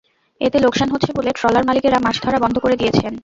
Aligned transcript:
এতে 0.41 0.57
লোকসান 0.59 0.89
হচ্ছে 0.91 1.09
বলে 1.17 1.29
ট্রলার 1.37 1.67
মালিকেরা 1.69 2.03
মাছ 2.05 2.15
ধরা 2.23 2.39
বন্ধ 2.43 2.55
করে 2.59 2.75
দিয়েছেন। 2.77 3.13